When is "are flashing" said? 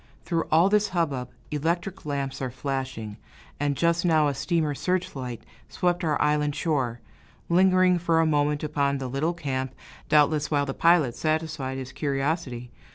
2.41-3.17